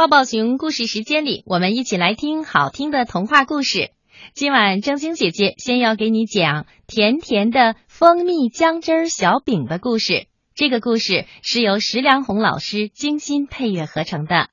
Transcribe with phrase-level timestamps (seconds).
[0.00, 3.90] 抱抱熊故事时间里，我们一起来听好听的童话故事。
[4.32, 10.26] 今晚正晶姐姐先要给你讲甜甜的蜂蜜姜汁小饼的故事。
[10.54, 14.48] 这个故事是由石良红老师精心配乐合成的。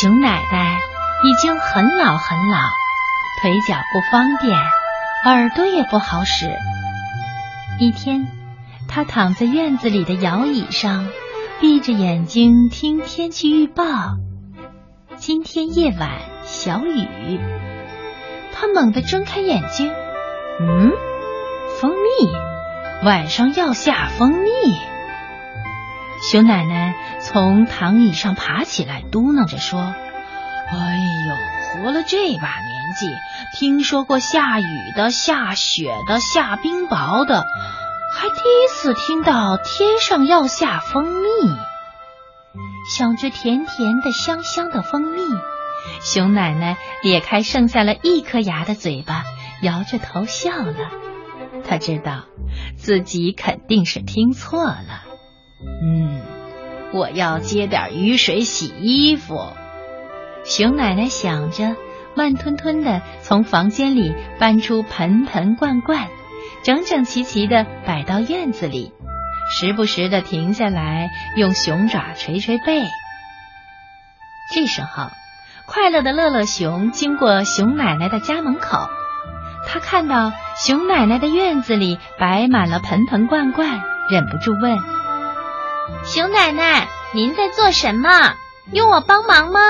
[0.00, 0.78] 熊奶奶
[1.24, 2.58] 已经很老很老，
[3.40, 4.58] 腿脚不方便，
[5.24, 6.50] 耳朵也不好使。
[7.78, 8.26] 一天，
[8.88, 11.08] 他躺在院子里的摇椅上，
[11.60, 13.84] 闭着眼睛听天气预报。
[15.16, 16.10] 今天夜晚
[16.42, 17.40] 小雨。
[18.52, 19.92] 他猛地睁开眼睛，
[20.60, 20.90] 嗯，
[21.80, 24.50] 蜂蜜，晚上要下蜂蜜。
[26.20, 29.94] 熊奶奶从躺椅上爬起来，嘟囔着说
[30.72, 30.96] ：“哎
[31.76, 33.06] 呦，活了这把年纪，
[33.54, 37.44] 听说过下雨的、下雪的、下冰雹的，
[38.14, 41.28] 还第一次听到天上要下蜂蜜。”
[42.90, 45.20] 想着甜甜的、香香的蜂蜜，
[46.00, 49.24] 熊奶奶咧开剩下了一颗牙的嘴巴，
[49.62, 50.90] 摇着头笑了。
[51.68, 52.24] 她知道
[52.76, 55.04] 自己肯定是听错了。
[55.82, 56.20] 嗯，
[56.92, 59.52] 我要接点雨水洗衣服。
[60.44, 61.76] 熊奶奶想着，
[62.14, 66.08] 慢吞吞的从房间里搬出盆盆罐罐，
[66.64, 68.92] 整整齐齐的摆到院子里，
[69.54, 72.82] 时不时的停下来用熊爪捶捶背。
[74.52, 75.06] 这时候，
[75.66, 78.90] 快乐的乐乐熊经过熊奶奶的家门口，
[79.66, 84.76] 他看到熊奶奶的院子里摆满了盆盆罐罐，忍不住问。
[86.04, 88.34] 熊奶奶，您在做什么？
[88.72, 89.60] 用我帮忙吗？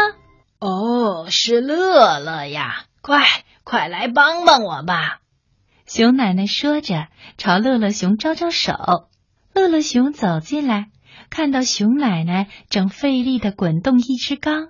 [0.62, 3.26] 哦，是乐乐呀，快
[3.64, 5.18] 快来帮帮我吧！
[5.88, 8.72] 熊奶奶说着，朝乐乐熊招招手。
[9.52, 10.86] 乐乐熊走进来，
[11.30, 14.68] 看到熊奶奶正费力的滚动一只缸。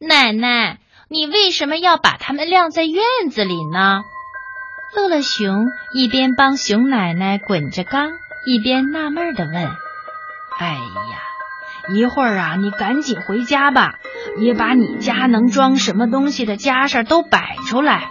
[0.00, 4.02] 奶奶，你为什么要把它们晾在院子里呢？
[4.96, 8.10] 乐乐熊一边帮熊奶奶滚着缸，
[8.46, 9.54] 一边纳闷的问。
[9.54, 11.22] 哎呀，
[11.88, 13.94] 一会儿啊，你赶紧回家吧，
[14.38, 18.08] 也把你家能装什么东西的家事都摆出来。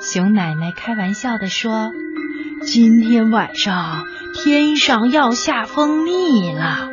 [0.00, 1.90] 熊奶奶开玩笑的说
[2.62, 4.04] ：“今天晚上
[4.34, 6.90] 天上要下蜂蜜了。”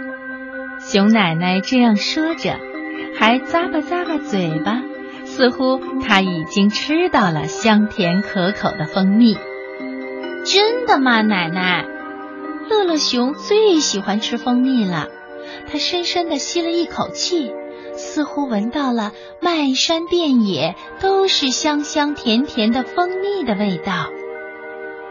[0.79, 2.59] 熊奶奶这样说着，
[3.17, 4.81] 还咂巴咂巴嘴巴，
[5.25, 9.37] 似乎她已经吃到了香甜可口的蜂蜜。
[10.45, 11.85] 真的吗，奶奶？
[12.69, 15.07] 乐乐熊最喜欢吃蜂蜜了，
[15.71, 17.51] 它深深的吸了一口气，
[17.95, 19.11] 似乎闻到了
[19.41, 24.07] 漫山遍野都是香香甜甜的蜂蜜的味道。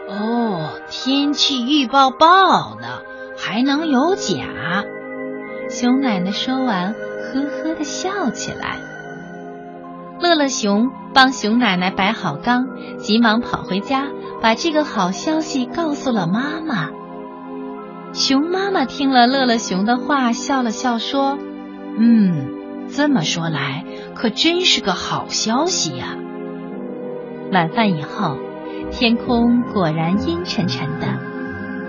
[0.09, 3.01] 哦，天气预报报呢
[3.37, 4.83] 还能有假？
[5.69, 8.77] 熊奶奶说完，呵呵的笑起来。
[10.19, 12.67] 乐乐熊帮熊奶奶摆好缸，
[12.97, 14.07] 急忙跑回家，
[14.41, 16.91] 把这个好消息告诉了妈妈。
[18.13, 21.39] 熊妈妈听了乐乐熊的话，笑了笑说
[21.97, 26.15] ：“嗯，这么说来，可真是个好消息呀。”
[27.51, 28.37] 晚饭以后，
[28.91, 31.07] 天空果然阴沉沉的。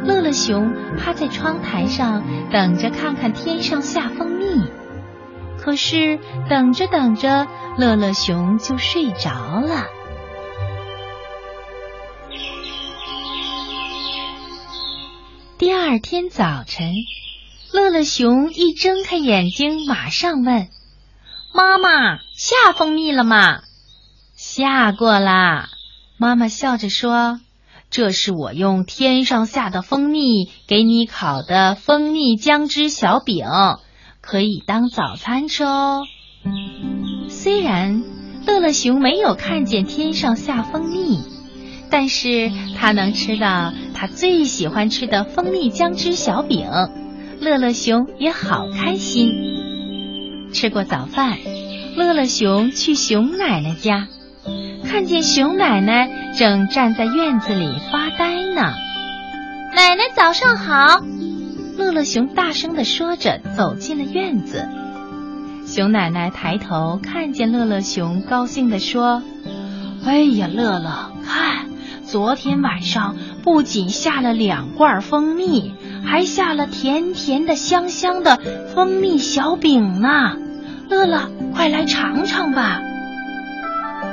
[0.06, 4.62] 乐乐熊趴在窗台上，等着看看天上下蜂蜜。
[5.58, 6.18] 可是
[6.48, 7.46] 等着等着，
[7.76, 9.30] 乐乐熊就睡着
[9.60, 9.84] 了。
[15.56, 16.92] 第二天早晨，
[17.72, 20.66] 乐乐熊一睁开眼睛，马上问
[21.54, 23.60] ：“妈妈，下蜂蜜了吗
[24.34, 25.68] ？”“下过啦。”
[26.18, 27.40] 妈妈笑着说
[27.88, 33.46] ：“这是我用天上下的蜂蜜给你烤的蜂蜜姜汁小饼，
[34.20, 36.02] 可以当早餐吃哦。”
[37.30, 38.02] 虽然
[38.44, 41.20] 乐乐熊没有看见天上下蜂蜜。
[41.90, 43.72] 但是他能吃到
[44.06, 46.66] 最喜欢吃的蜂蜜姜汁小饼，
[47.40, 49.30] 乐乐熊也好开心。
[50.52, 51.38] 吃过早饭，
[51.96, 54.08] 乐乐熊去熊奶奶家，
[54.84, 58.72] 看见熊奶奶正站在院子里发呆呢。
[59.74, 61.02] 奶奶早上好，
[61.76, 64.68] 乐乐熊大声的说着，走进了院子。
[65.66, 69.22] 熊奶奶抬头看见乐乐熊，高兴的说
[70.04, 71.66] ：“哎呀，乐乐，看。”
[72.06, 78.40] 昨天晚上不仅下了两罐蜂蜜，还下了甜甜的、香香的
[78.74, 80.36] 蜂蜜小饼呢。
[80.88, 82.80] 乐乐，快来尝尝吧！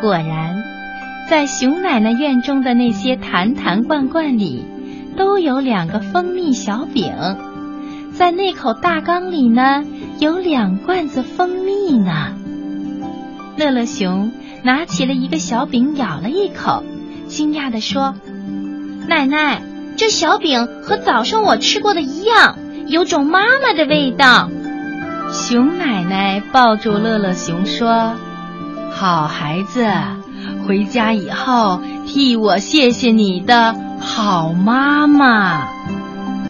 [0.02, 0.62] 果然，
[1.30, 4.66] 在熊奶奶院中的那些坛坛罐罐里，
[5.16, 7.14] 都有两个蜂蜜小饼。
[8.14, 9.86] 在那口大缸里呢，
[10.20, 12.36] 有两罐子蜂蜜呢。
[13.56, 14.32] 乐乐熊
[14.64, 16.84] 拿起了一个小饼，咬了一口，
[17.28, 18.16] 惊讶地说
[19.08, 19.62] ：“奶奶，
[19.98, 22.58] 这小饼和早上我吃过的一样，
[22.88, 24.50] 有种妈妈的味道。”
[25.32, 28.16] 熊奶奶抱住乐乐熊说
[28.92, 29.88] ：“好孩子，
[30.68, 35.68] 回家以后替我谢谢你的好妈妈。”